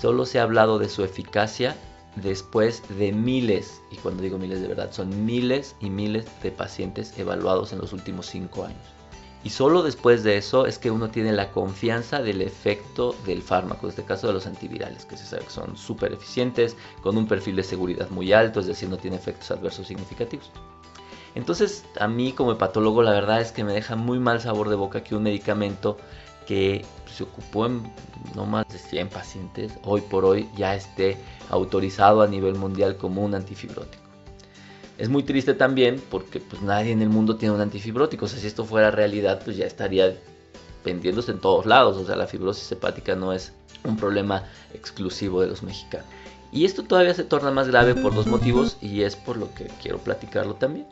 solo 0.01 0.25
se 0.25 0.39
ha 0.39 0.45
hablado 0.45 0.79
de 0.79 0.89
su 0.89 1.05
eficacia 1.05 1.77
después 2.17 2.83
de 2.97 3.13
miles, 3.13 3.83
y 3.91 3.97
cuando 3.97 4.23
digo 4.23 4.39
miles 4.39 4.61
de 4.63 4.69
verdad, 4.69 4.93
son 4.93 5.27
miles 5.27 5.77
y 5.81 5.91
miles 5.91 6.27
de 6.43 6.51
pacientes 6.51 7.19
evaluados 7.19 7.73
en 7.73 7.81
los 7.81 7.93
últimos 7.93 8.27
5 8.27 8.65
años. 8.65 8.94
Y 9.45 9.51
solo 9.51 9.83
después 9.83 10.25
de 10.25 10.39
eso 10.39 10.65
es 10.67 10.79
que 10.79 10.91
uno 10.91 11.11
tiene 11.11 11.31
la 11.33 11.53
confianza 11.53 12.23
del 12.23 12.41
efecto 12.41 13.15
del 13.27 13.43
fármaco, 13.43 13.87
en 13.87 13.91
este 13.91 14.03
caso 14.03 14.27
de 14.27 14.33
los 14.33 14.47
antivirales, 14.47 15.05
que 15.05 15.19
se 15.19 15.27
sabe 15.27 15.45
que 15.45 15.51
son 15.51 15.77
súper 15.77 16.15
eficientes, 16.15 16.77
con 17.03 17.19
un 17.19 17.29
perfil 17.29 17.57
de 17.57 17.63
seguridad 17.63 18.09
muy 18.09 18.33
alto, 18.33 18.61
es 18.61 18.67
decir, 18.67 18.89
no 18.89 18.97
tiene 18.97 19.19
efectos 19.19 19.51
adversos 19.51 19.87
significativos. 19.87 20.51
Entonces, 21.35 21.85
a 22.01 22.09
mí 22.09 22.33
como 22.33 22.53
hepatólogo, 22.53 23.03
la 23.03 23.11
verdad 23.11 23.43
es 23.43 23.53
que 23.53 23.65
me 23.65 23.75
deja 23.75 23.97
muy 23.97 24.19
mal 24.19 24.41
sabor 24.41 24.71
de 24.71 24.77
boca 24.77 25.05
que 25.05 25.15
un 25.15 25.25
medicamento 25.25 25.99
que 26.47 26.85
se 27.15 27.25
ocupó 27.25 27.67
en 27.67 27.83
no 28.35 28.47
más 28.47 28.67
de 28.69 28.79
100 28.79 29.09
pacientes, 29.11 29.73
hoy 29.85 30.01
por 30.01 30.25
hoy 30.25 30.49
ya 30.57 30.75
esté 30.75 31.19
autorizado 31.51 32.23
a 32.23 32.27
nivel 32.27 32.55
mundial 32.55 32.97
como 32.97 33.23
un 33.23 33.35
antifibrótico. 33.35 34.04
Es 34.97 35.09
muy 35.09 35.25
triste 35.25 35.55
también 35.55 36.01
porque 36.11 36.39
pues 36.41 36.63
nadie 36.63 36.93
en 36.93 37.03
el 37.03 37.09
mundo 37.09 37.37
tiene 37.37 37.55
un 37.55 37.61
antifibrótico, 37.61 38.27
o 38.27 38.29
sea, 38.29 38.39
si 38.39 38.47
esto 38.47 38.65
fuera 38.65 38.91
realidad 38.93 39.43
pues 39.45 39.57
ya 39.57 39.67
estaría 39.67 40.17
vendiéndose 40.85 41.33
en 41.33 41.41
todos 41.41 41.67
lados, 41.67 41.97
o 41.97 42.07
sea, 42.07 42.15
la 42.15 42.29
fibrosis 42.29 42.71
hepática 42.71 43.17
no 43.17 43.33
es 43.33 43.53
un 43.83 43.97
problema 43.97 44.45
exclusivo 44.73 45.41
de 45.41 45.49
los 45.49 45.63
mexicanos. 45.63 46.07
Y 46.53 46.65
esto 46.65 46.85
todavía 46.85 47.15
se 47.15 47.25
torna 47.25 47.51
más 47.51 47.67
grave 47.69 47.97
por 47.97 48.15
dos 48.15 48.29
motivos 48.29 48.77
y 48.81 49.03
es 49.03 49.17
por 49.17 49.37
lo 49.37 49.53
que 49.55 49.67
quiero 49.83 49.99
platicarlo 49.99 50.55
también. 50.55 50.87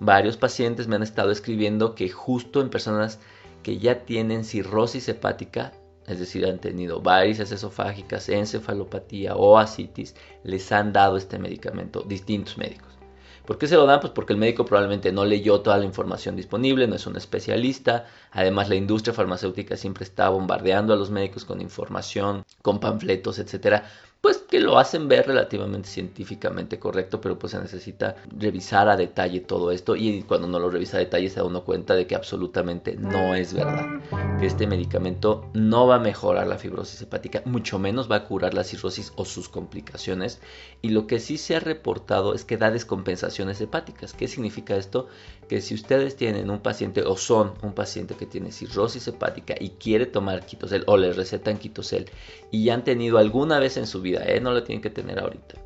Varios 0.00 0.36
pacientes 0.36 0.88
me 0.88 0.96
han 0.96 1.04
estado 1.04 1.30
escribiendo 1.30 1.94
que 1.94 2.08
justo 2.08 2.60
en 2.60 2.70
personas 2.70 3.20
que 3.62 3.78
ya 3.78 4.04
tienen 4.04 4.44
cirrosis 4.44 5.08
hepática, 5.08 5.72
es 6.08 6.18
decir, 6.18 6.44
han 6.44 6.58
tenido 6.58 7.00
varices 7.00 7.52
esofágicas, 7.52 8.28
encefalopatía 8.28 9.36
o 9.36 9.56
asitis, 9.56 10.16
les 10.42 10.72
han 10.72 10.92
dado 10.92 11.16
este 11.16 11.38
medicamento, 11.38 12.02
distintos 12.02 12.58
médicos. 12.58 12.94
¿Por 13.46 13.58
qué 13.58 13.66
se 13.66 13.76
lo 13.76 13.84
dan? 13.86 14.00
Pues 14.00 14.12
porque 14.12 14.32
el 14.32 14.38
médico 14.38 14.64
probablemente 14.64 15.12
no 15.12 15.24
leyó 15.24 15.60
toda 15.60 15.76
la 15.78 15.84
información 15.84 16.34
disponible, 16.36 16.86
no 16.88 16.96
es 16.96 17.06
un 17.06 17.16
especialista. 17.16 18.06
Además, 18.32 18.68
la 18.70 18.74
industria 18.74 19.12
farmacéutica 19.14 19.76
siempre 19.76 20.04
está 20.04 20.30
bombardeando 20.30 20.94
a 20.94 20.96
los 20.96 21.10
médicos 21.10 21.44
con 21.44 21.60
información, 21.60 22.44
con 22.62 22.80
panfletos, 22.80 23.38
etcétera, 23.38 23.84
pues 24.24 24.38
que 24.38 24.58
lo 24.58 24.78
hacen 24.78 25.06
ver 25.06 25.26
relativamente 25.26 25.86
científicamente 25.86 26.78
correcto, 26.78 27.20
pero 27.20 27.38
pues 27.38 27.50
se 27.50 27.58
necesita 27.58 28.16
revisar 28.34 28.88
a 28.88 28.96
detalle 28.96 29.40
todo 29.40 29.70
esto 29.70 29.96
y 29.96 30.22
cuando 30.22 30.48
no 30.48 30.58
lo 30.58 30.70
revisa 30.70 30.96
a 30.96 31.00
detalle 31.00 31.28
se 31.28 31.40
da 31.40 31.44
uno 31.44 31.62
cuenta 31.62 31.94
de 31.94 32.06
que 32.06 32.14
absolutamente 32.14 32.96
no 32.96 33.34
es 33.34 33.52
verdad, 33.52 33.86
que 34.40 34.46
este 34.46 34.66
medicamento 34.66 35.50
no 35.52 35.86
va 35.86 35.96
a 35.96 35.98
mejorar 35.98 36.46
la 36.46 36.56
fibrosis 36.56 37.02
hepática, 37.02 37.42
mucho 37.44 37.78
menos 37.78 38.10
va 38.10 38.16
a 38.16 38.24
curar 38.24 38.54
la 38.54 38.64
cirrosis 38.64 39.12
o 39.16 39.26
sus 39.26 39.50
complicaciones 39.50 40.40
y 40.80 40.88
lo 40.88 41.06
que 41.06 41.20
sí 41.20 41.36
se 41.36 41.56
ha 41.56 41.60
reportado 41.60 42.32
es 42.32 42.46
que 42.46 42.56
da 42.56 42.70
descompensaciones 42.70 43.60
hepáticas. 43.60 44.14
¿Qué 44.14 44.26
significa 44.26 44.74
esto? 44.76 45.06
Que 45.50 45.60
si 45.60 45.74
ustedes 45.74 46.16
tienen 46.16 46.48
un 46.48 46.60
paciente 46.60 47.02
o 47.02 47.18
son 47.18 47.52
un 47.60 47.74
paciente 47.74 48.14
que 48.14 48.24
tiene 48.24 48.52
cirrosis 48.52 49.06
hepática 49.06 49.54
y 49.60 49.70
quiere 49.70 50.06
tomar 50.06 50.46
quitosel 50.46 50.84
o 50.86 50.96
le 50.96 51.12
recetan 51.12 51.58
quitosel 51.58 52.06
y 52.50 52.70
han 52.70 52.84
tenido 52.84 53.18
alguna 53.18 53.58
vez 53.58 53.76
en 53.76 53.86
su 53.86 54.00
vida 54.00 54.13
¿eh? 54.22 54.40
no 54.40 54.52
lo 54.52 54.62
tienen 54.62 54.82
que 54.82 54.90
tener 54.90 55.18
ahorita. 55.18 55.56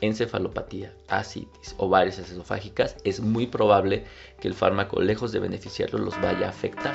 encefalopatía, 0.00 0.92
ascitis 1.08 1.74
o 1.78 1.88
varices 1.88 2.30
esofágicas, 2.30 2.96
es 3.04 3.20
muy 3.20 3.46
probable 3.46 4.04
que 4.40 4.48
el 4.48 4.54
fármaco, 4.54 5.00
lejos 5.00 5.32
de 5.32 5.38
beneficiarlos, 5.38 6.02
los 6.02 6.20
vaya 6.20 6.46
a 6.46 6.50
afectar. 6.50 6.94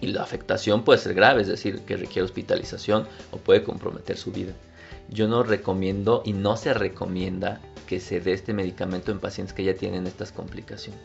Y 0.00 0.08
la 0.08 0.22
afectación 0.22 0.84
puede 0.84 0.98
ser 0.98 1.14
grave, 1.14 1.42
es 1.42 1.48
decir, 1.48 1.80
que 1.82 1.96
requiere 1.96 2.22
hospitalización 2.22 3.06
o 3.30 3.36
puede 3.36 3.62
comprometer 3.62 4.16
su 4.16 4.32
vida. 4.32 4.52
Yo 5.08 5.28
no 5.28 5.42
recomiendo 5.42 6.22
y 6.24 6.32
no 6.32 6.56
se 6.56 6.74
recomienda 6.74 7.60
que 7.86 8.00
se 8.00 8.20
dé 8.20 8.32
este 8.32 8.52
medicamento 8.52 9.10
en 9.10 9.20
pacientes 9.20 9.54
que 9.54 9.64
ya 9.64 9.74
tienen 9.74 10.06
estas 10.06 10.32
complicaciones. 10.32 11.00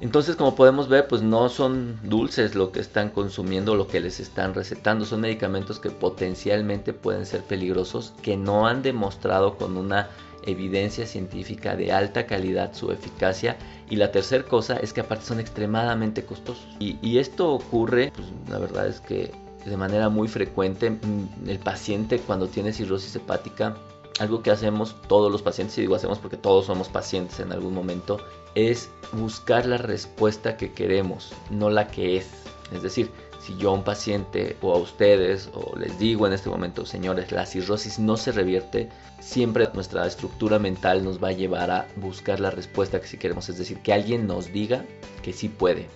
Entonces, 0.00 0.36
como 0.36 0.54
podemos 0.54 0.88
ver, 0.88 1.08
pues 1.08 1.20
no 1.20 1.50
son 1.50 1.98
dulces 2.02 2.54
lo 2.54 2.72
que 2.72 2.80
están 2.80 3.10
consumiendo, 3.10 3.74
lo 3.74 3.86
que 3.86 4.00
les 4.00 4.18
están 4.18 4.54
recetando. 4.54 5.04
Son 5.04 5.20
medicamentos 5.20 5.78
que 5.78 5.90
potencialmente 5.90 6.94
pueden 6.94 7.26
ser 7.26 7.42
peligrosos, 7.42 8.14
que 8.22 8.36
no 8.36 8.66
han 8.66 8.82
demostrado 8.82 9.58
con 9.58 9.76
una 9.76 10.08
evidencia 10.46 11.06
científica 11.06 11.76
de 11.76 11.92
alta 11.92 12.26
calidad 12.26 12.72
su 12.72 12.90
eficacia. 12.90 13.58
Y 13.90 13.96
la 13.96 14.10
tercera 14.10 14.44
cosa 14.44 14.78
es 14.78 14.94
que 14.94 15.02
aparte 15.02 15.26
son 15.26 15.38
extremadamente 15.38 16.24
costosos. 16.24 16.66
Y, 16.78 17.18
esto 17.18 17.52
ocurre, 17.52 18.10
pues 18.14 18.28
la 18.48 18.58
verdad 18.58 18.86
es 18.86 19.00
que 19.00 19.32
de 19.66 19.76
manera 19.76 20.08
muy 20.08 20.28
frecuente, 20.28 20.90
mm, 20.90 21.48
el 21.48 21.58
paciente 21.58 22.18
cuando 22.20 22.48
tiene 22.48 22.72
cirrosis 22.72 23.14
hepática 23.16 23.76
algo 24.20 24.42
que 24.42 24.50
hacemos 24.50 24.94
todos 25.08 25.32
los 25.32 25.40
pacientes, 25.40 25.76
y 25.78 25.80
digo 25.80 25.94
hacemos 25.94 26.18
porque 26.18 26.36
todos 26.36 26.66
somos 26.66 26.88
pacientes 26.88 27.40
en 27.40 27.52
algún 27.52 27.74
momento, 27.74 28.20
es 28.54 28.90
buscar 29.12 29.64
la 29.64 29.78
respuesta 29.78 30.58
que 30.58 30.72
queremos, 30.72 31.32
no 31.50 31.70
la 31.70 31.88
que 31.88 32.18
es. 32.18 32.28
Es 32.70 32.82
decir, 32.82 33.10
si 33.40 33.56
yo 33.56 33.70
a 33.70 33.72
un 33.72 33.82
paciente 33.82 34.56
o 34.60 34.74
a 34.74 34.78
ustedes 34.78 35.48
o 35.54 35.74
les 35.76 35.98
digo 35.98 36.26
en 36.26 36.34
este 36.34 36.50
momento, 36.50 36.84
señores, 36.84 37.32
la 37.32 37.46
cirrosis 37.46 37.98
no 37.98 38.18
se 38.18 38.30
revierte, 38.30 38.90
siempre 39.20 39.66
nuestra 39.72 40.06
estructura 40.06 40.58
mental 40.58 41.02
nos 41.02 41.22
va 41.22 41.28
a 41.28 41.32
llevar 41.32 41.70
a 41.70 41.88
buscar 41.96 42.40
la 42.40 42.50
respuesta 42.50 43.00
que 43.00 43.06
sí 43.06 43.16
queremos, 43.16 43.48
es 43.48 43.56
decir, 43.56 43.78
que 43.78 43.94
alguien 43.94 44.26
nos 44.26 44.52
diga 44.52 44.84
que 45.22 45.32
sí 45.32 45.48
puede. 45.48 45.88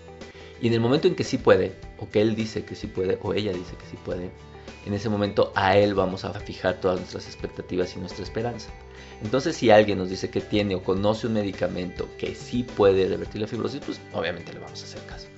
Y 0.62 0.68
en 0.68 0.72
el 0.72 0.80
momento 0.80 1.08
en 1.08 1.14
que 1.14 1.24
sí 1.24 1.36
puede, 1.36 1.76
o 1.98 2.08
que 2.08 2.22
él 2.22 2.34
dice 2.34 2.64
que 2.64 2.74
sí 2.74 2.86
puede, 2.86 3.18
o 3.22 3.34
ella 3.34 3.52
dice 3.52 3.76
que 3.76 3.84
sí 3.84 3.98
puede, 4.02 4.30
en 4.84 4.94
ese 4.94 5.08
momento 5.08 5.52
a 5.54 5.76
Él 5.76 5.94
vamos 5.94 6.24
a 6.24 6.32
fijar 6.40 6.80
todas 6.80 6.98
nuestras 6.98 7.26
expectativas 7.26 7.94
y 7.96 8.00
nuestra 8.00 8.22
esperanza. 8.22 8.70
Entonces 9.22 9.56
si 9.56 9.70
alguien 9.70 9.98
nos 9.98 10.10
dice 10.10 10.30
que 10.30 10.40
tiene 10.40 10.74
o 10.74 10.82
conoce 10.82 11.26
un 11.26 11.34
medicamento 11.34 12.08
que 12.18 12.34
sí 12.34 12.64
puede 12.64 13.08
revertir 13.08 13.40
la 13.40 13.46
fibrosis, 13.46 13.80
pues 13.84 14.00
obviamente 14.12 14.52
le 14.52 14.58
vamos 14.58 14.82
a 14.82 14.84
hacer 14.84 15.02
caso. 15.06 15.28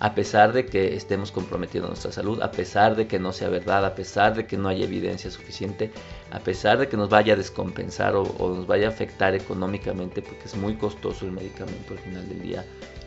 A 0.00 0.14
pesar 0.14 0.52
de 0.52 0.64
que 0.64 0.94
estemos 0.94 1.32
comprometiendo 1.32 1.88
nuestra 1.88 2.12
salud, 2.12 2.40
a 2.40 2.52
pesar 2.52 2.94
de 2.94 3.08
que 3.08 3.18
no 3.18 3.32
sea 3.32 3.48
verdad, 3.48 3.84
a 3.84 3.96
pesar 3.96 4.36
de 4.36 4.46
que 4.46 4.56
no 4.56 4.68
haya 4.68 4.84
evidencia 4.84 5.28
suficiente, 5.28 5.90
a 6.30 6.38
pesar 6.38 6.78
de 6.78 6.88
que 6.88 6.96
nos 6.96 7.08
vaya 7.08 7.32
a 7.32 7.36
descompensar 7.36 8.14
o, 8.14 8.22
o 8.22 8.54
nos 8.54 8.66
vaya 8.68 8.86
a 8.86 8.90
afectar 8.90 9.34
económicamente, 9.34 10.22
porque 10.22 10.44
es 10.44 10.56
muy 10.56 10.76
costoso 10.76 11.26
el 11.26 11.32
medicamento 11.32 11.94
al 11.94 11.98
final 11.98 12.28
del 12.28 12.40
día, 12.42 12.64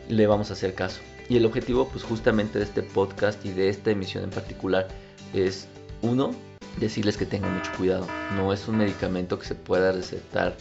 le 0.09 0.27
vamos 0.27 0.49
a 0.49 0.53
hacer 0.53 0.73
caso. 0.73 0.99
Y 1.29 1.37
el 1.37 1.45
objetivo 1.45 1.87
pues 1.87 2.03
justamente 2.03 2.59
de 2.59 2.65
este 2.65 2.83
podcast 2.83 3.45
y 3.45 3.51
de 3.51 3.69
esta 3.69 3.91
emisión 3.91 4.25
en 4.25 4.31
particular 4.31 4.89
es 5.33 5.69
uno, 6.01 6.31
decirles 6.77 7.17
que 7.17 7.25
tengan 7.25 7.55
mucho 7.55 7.71
cuidado. 7.77 8.07
No 8.35 8.53
es 8.53 8.67
un 8.67 8.77
medicamento 8.77 9.39
que 9.39 9.45
se 9.45 9.55
pueda 9.55 9.91
recetar 9.91 10.55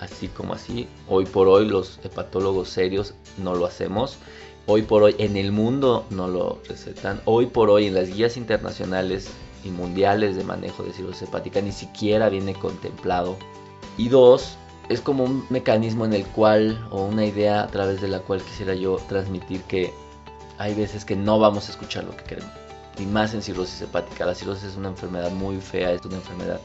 así 0.00 0.28
como 0.28 0.54
así. 0.54 0.88
Hoy 1.08 1.26
por 1.26 1.48
hoy 1.48 1.66
los 1.66 1.98
hepatólogos 2.04 2.68
serios 2.68 3.14
no 3.38 3.54
lo 3.54 3.66
hacemos. 3.66 4.18
Hoy 4.66 4.82
por 4.82 5.02
hoy 5.02 5.14
en 5.18 5.36
el 5.36 5.52
mundo 5.52 6.06
no 6.10 6.28
lo 6.28 6.60
recetan. 6.68 7.20
Hoy 7.24 7.46
por 7.46 7.70
hoy 7.70 7.86
en 7.86 7.94
las 7.94 8.08
guías 8.08 8.36
internacionales 8.36 9.28
y 9.64 9.70
mundiales 9.70 10.36
de 10.36 10.44
manejo 10.44 10.82
de 10.82 10.92
cirrosis 10.92 11.22
hepática 11.22 11.60
ni 11.60 11.72
siquiera 11.72 12.28
viene 12.28 12.54
contemplado. 12.54 13.36
Y 13.96 14.08
dos, 14.08 14.56
es 14.88 15.00
como 15.00 15.24
un 15.24 15.46
mecanismo 15.50 16.04
en 16.04 16.12
el 16.12 16.26
cual, 16.26 16.86
o 16.90 17.04
una 17.04 17.24
idea 17.24 17.62
a 17.62 17.68
través 17.68 18.00
de 18.00 18.08
la 18.08 18.20
cual 18.20 18.42
quisiera 18.42 18.74
yo 18.74 18.96
transmitir 19.08 19.62
que 19.62 19.92
hay 20.58 20.74
veces 20.74 21.04
que 21.04 21.16
no 21.16 21.38
vamos 21.38 21.68
a 21.68 21.72
escuchar 21.72 22.04
lo 22.04 22.16
que 22.16 22.24
queremos 22.24 22.65
y 22.98 23.06
más 23.06 23.34
en 23.34 23.42
cirrosis 23.42 23.82
hepática. 23.82 24.26
La 24.26 24.34
cirrosis 24.34 24.64
es 24.64 24.76
una 24.76 24.88
enfermedad 24.88 25.30
muy 25.30 25.60
fea, 25.60 25.92
es 25.92 26.04
una 26.04 26.16
enfermedad 26.16 26.60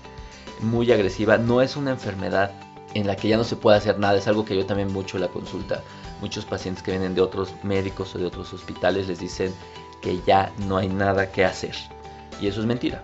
muy 0.61 0.91
agresiva, 0.91 1.37
no 1.37 1.61
es 1.61 1.75
una 1.75 1.91
enfermedad 1.91 2.51
en 2.93 3.07
la 3.07 3.15
que 3.15 3.29
ya 3.29 3.37
no 3.37 3.43
se 3.43 3.55
puede 3.55 3.77
hacer 3.77 3.99
nada, 3.99 4.17
es 4.17 4.27
algo 4.27 4.45
que 4.45 4.55
yo 4.55 4.65
también 4.65 4.91
mucho 4.91 5.17
la 5.17 5.27
consulta. 5.29 5.81
Muchos 6.19 6.45
pacientes 6.45 6.83
que 6.83 6.91
vienen 6.91 7.15
de 7.15 7.21
otros 7.21 7.53
médicos 7.63 8.13
o 8.15 8.19
de 8.19 8.25
otros 8.25 8.53
hospitales 8.53 9.07
les 9.07 9.19
dicen 9.19 9.53
que 10.01 10.19
ya 10.25 10.51
no 10.67 10.77
hay 10.77 10.89
nada 10.89 11.31
que 11.31 11.45
hacer. 11.45 11.75
Y 12.39 12.47
eso 12.47 12.59
es 12.59 12.65
mentira. 12.65 13.03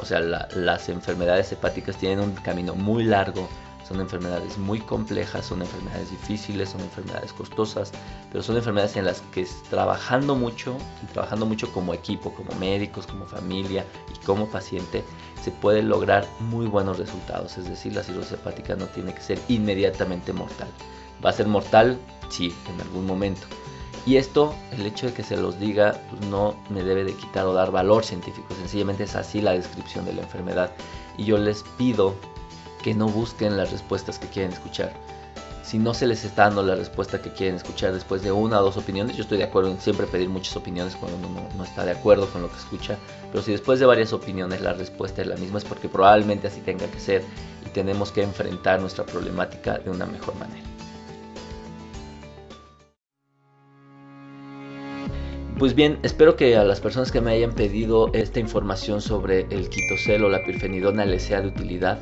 O 0.00 0.04
sea, 0.04 0.20
las 0.20 0.88
enfermedades 0.88 1.50
hepáticas 1.52 1.96
tienen 1.96 2.20
un 2.20 2.32
camino 2.34 2.74
muy 2.74 3.04
largo 3.04 3.48
son 3.88 4.00
enfermedades 4.00 4.58
muy 4.58 4.80
complejas, 4.80 5.46
son 5.46 5.62
enfermedades 5.62 6.10
difíciles, 6.10 6.68
son 6.68 6.82
enfermedades 6.82 7.32
costosas, 7.32 7.90
pero 8.30 8.42
son 8.42 8.56
enfermedades 8.56 8.96
en 8.96 9.06
las 9.06 9.22
que 9.32 9.46
trabajando 9.70 10.34
mucho 10.34 10.76
y 11.02 11.06
trabajando 11.12 11.46
mucho 11.46 11.72
como 11.72 11.94
equipo, 11.94 12.34
como 12.34 12.52
médicos, 12.58 13.06
como 13.06 13.24
familia 13.24 13.86
y 14.14 14.24
como 14.26 14.46
paciente, 14.48 15.04
se 15.42 15.50
pueden 15.50 15.88
lograr 15.88 16.26
muy 16.40 16.66
buenos 16.66 16.98
resultados. 16.98 17.56
Es 17.56 17.68
decir, 17.68 17.94
la 17.94 18.02
cirrosis 18.02 18.32
hepática 18.32 18.76
no 18.76 18.86
tiene 18.86 19.14
que 19.14 19.22
ser 19.22 19.38
inmediatamente 19.48 20.32
mortal. 20.32 20.68
Va 21.24 21.30
a 21.30 21.32
ser 21.32 21.46
mortal, 21.46 21.98
sí, 22.28 22.54
en 22.74 22.80
algún 22.82 23.06
momento. 23.06 23.46
Y 24.04 24.16
esto, 24.16 24.54
el 24.72 24.86
hecho 24.86 25.06
de 25.06 25.12
que 25.12 25.22
se 25.22 25.36
los 25.36 25.58
diga, 25.58 26.00
pues 26.10 26.30
no 26.30 26.56
me 26.70 26.82
debe 26.82 27.04
de 27.04 27.14
quitar 27.14 27.46
o 27.46 27.52
dar 27.52 27.70
valor 27.70 28.04
científico. 28.04 28.54
Sencillamente 28.54 29.04
es 29.04 29.14
así 29.14 29.40
la 29.40 29.52
descripción 29.52 30.04
de 30.04 30.14
la 30.14 30.22
enfermedad. 30.22 30.72
Y 31.16 31.24
yo 31.24 31.36
les 31.36 31.62
pido 31.76 32.14
que 32.82 32.94
no 32.94 33.08
busquen 33.08 33.56
las 33.56 33.70
respuestas 33.70 34.18
que 34.18 34.28
quieren 34.28 34.52
escuchar. 34.52 34.92
Si 35.68 35.78
no 35.78 35.92
se 35.92 36.06
les 36.06 36.24
está 36.24 36.44
dando 36.44 36.62
la 36.62 36.76
respuesta 36.76 37.20
que 37.20 37.30
quieren 37.30 37.56
escuchar 37.56 37.92
después 37.92 38.22
de 38.22 38.32
una 38.32 38.58
o 38.58 38.64
dos 38.64 38.78
opiniones, 38.78 39.16
yo 39.16 39.22
estoy 39.22 39.36
de 39.36 39.44
acuerdo 39.44 39.70
en 39.70 39.78
siempre 39.78 40.06
pedir 40.06 40.30
muchas 40.30 40.56
opiniones 40.56 40.96
cuando 40.96 41.18
uno 41.18 41.46
no, 41.54 41.64
está 41.64 41.84
de 41.84 41.90
acuerdo 41.90 42.26
con 42.30 42.40
lo 42.40 42.48
que 42.48 42.56
escucha, 42.56 42.96
pero 43.30 43.42
si 43.42 43.52
después 43.52 43.78
de 43.78 43.84
varias 43.84 44.14
opiniones 44.14 44.62
la 44.62 44.72
respuesta 44.72 45.20
es 45.20 45.28
la 45.28 45.36
misma 45.36 45.58
es 45.58 45.66
porque 45.66 45.90
probablemente 45.90 46.46
así 46.46 46.62
tenga 46.62 46.86
que 46.86 46.98
ser 46.98 47.22
y 47.66 47.68
tenemos 47.68 48.10
que 48.12 48.22
enfrentar 48.22 48.80
nuestra 48.80 49.04
problemática 49.04 49.76
de 49.76 49.90
una 49.90 50.06
mejor 50.06 50.36
manera. 50.36 50.64
Pues 55.58 55.74
bien, 55.74 55.98
espero 56.02 56.36
que 56.36 56.56
a 56.56 56.62
las 56.62 56.80
personas 56.80 57.12
que 57.12 57.20
me 57.20 57.32
hayan 57.32 57.52
pedido 57.52 58.10
esta 58.14 58.38
información 58.38 59.02
sobre 59.02 59.40
el 59.50 59.68
quitocel 59.68 60.24
o 60.24 60.30
la 60.30 60.44
pirfenidona 60.44 61.04
les 61.04 61.24
sea 61.24 61.40
de 61.40 61.48
utilidad. 61.48 61.98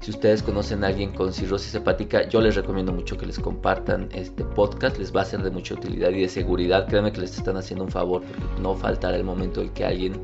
Si 0.00 0.10
ustedes 0.10 0.42
conocen 0.42 0.82
a 0.82 0.86
alguien 0.86 1.12
con 1.12 1.30
cirrosis 1.30 1.74
hepática, 1.74 2.26
yo 2.26 2.40
les 2.40 2.54
recomiendo 2.54 2.90
mucho 2.90 3.18
que 3.18 3.26
les 3.26 3.38
compartan 3.38 4.08
este 4.14 4.44
podcast, 4.44 4.96
les 4.96 5.14
va 5.14 5.20
a 5.20 5.24
ser 5.26 5.42
de 5.42 5.50
mucha 5.50 5.74
utilidad 5.74 6.08
y 6.10 6.22
de 6.22 6.28
seguridad. 6.28 6.88
Créanme 6.88 7.12
que 7.12 7.20
les 7.20 7.36
están 7.36 7.58
haciendo 7.58 7.84
un 7.84 7.90
favor 7.90 8.22
porque 8.22 8.62
no 8.62 8.74
faltará 8.74 9.14
el 9.16 9.24
momento 9.24 9.60
en 9.60 9.68
que 9.70 9.84
alguien 9.84 10.14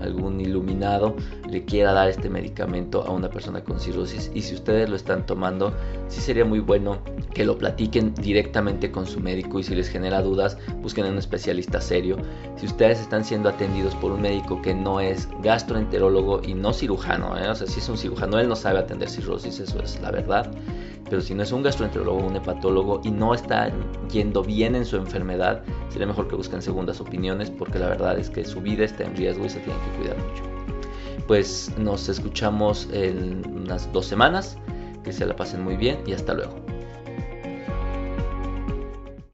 algún 0.00 0.40
iluminado 0.40 1.14
le 1.48 1.64
quiera 1.64 1.92
dar 1.92 2.08
este 2.08 2.28
medicamento 2.28 3.02
a 3.02 3.10
una 3.10 3.30
persona 3.30 3.62
con 3.62 3.80
cirrosis 3.80 4.30
y 4.34 4.42
si 4.42 4.54
ustedes 4.54 4.88
lo 4.88 4.96
están 4.96 5.26
tomando, 5.26 5.72
sí 6.08 6.20
sería 6.20 6.44
muy 6.44 6.60
bueno 6.60 6.98
que 7.34 7.44
lo 7.44 7.58
platiquen 7.58 8.14
directamente 8.14 8.90
con 8.90 9.06
su 9.06 9.20
médico 9.20 9.58
y 9.58 9.62
si 9.62 9.74
les 9.74 9.88
genera 9.88 10.22
dudas, 10.22 10.58
busquen 10.82 11.06
a 11.06 11.10
un 11.10 11.18
especialista 11.18 11.80
serio. 11.80 12.16
Si 12.56 12.66
ustedes 12.66 13.00
están 13.00 13.24
siendo 13.24 13.48
atendidos 13.48 13.94
por 13.96 14.12
un 14.12 14.22
médico 14.22 14.60
que 14.62 14.74
no 14.74 15.00
es 15.00 15.28
gastroenterólogo 15.42 16.42
y 16.44 16.54
no 16.54 16.72
cirujano, 16.72 17.36
¿eh? 17.38 17.48
o 17.48 17.54
sea, 17.54 17.66
si 17.66 17.80
es 17.80 17.88
un 17.88 17.98
cirujano, 17.98 18.38
él 18.38 18.48
no 18.48 18.56
sabe 18.56 18.78
atender 18.78 19.08
cirrosis, 19.08 19.60
eso 19.60 19.82
es 19.82 20.00
la 20.00 20.10
verdad. 20.10 20.50
Pero 21.10 21.20
si 21.20 21.34
no 21.34 21.42
es 21.42 21.50
un 21.50 21.62
gastroenterólogo, 21.62 22.24
un 22.24 22.36
hepatólogo 22.36 23.00
y 23.04 23.10
no 23.10 23.34
está 23.34 23.72
yendo 24.10 24.44
bien 24.44 24.76
en 24.76 24.86
su 24.86 24.96
enfermedad, 24.96 25.62
sería 25.88 26.06
mejor 26.06 26.28
que 26.28 26.36
busquen 26.36 26.62
segundas 26.62 27.00
opiniones 27.00 27.50
porque 27.50 27.80
la 27.80 27.88
verdad 27.88 28.16
es 28.18 28.30
que 28.30 28.44
su 28.44 28.60
vida 28.60 28.84
está 28.84 29.04
en 29.04 29.16
riesgo 29.16 29.44
y 29.44 29.50
se 29.50 29.58
tiene 29.58 29.78
que 29.80 29.98
cuidar 29.98 30.16
mucho. 30.16 30.44
Pues 31.26 31.72
nos 31.78 32.08
escuchamos 32.08 32.88
en 32.92 33.44
unas 33.46 33.92
dos 33.92 34.06
semanas, 34.06 34.56
que 35.02 35.12
se 35.12 35.26
la 35.26 35.34
pasen 35.34 35.62
muy 35.62 35.76
bien 35.76 35.98
y 36.06 36.12
hasta 36.12 36.32
luego. 36.32 36.69